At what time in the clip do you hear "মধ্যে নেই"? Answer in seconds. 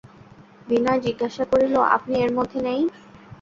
2.37-2.81